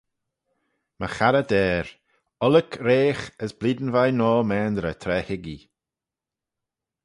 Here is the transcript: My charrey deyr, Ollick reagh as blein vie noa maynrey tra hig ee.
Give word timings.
My 0.99 1.07
charrey 1.15 1.45
deyr, 1.51 1.87
Ollick 2.45 2.73
reagh 2.87 3.25
as 3.43 3.51
blein 3.59 3.89
vie 3.93 4.15
noa 4.17 4.45
maynrey 4.49 4.97
tra 5.01 5.17
hig 5.27 5.45
ee. 5.55 5.63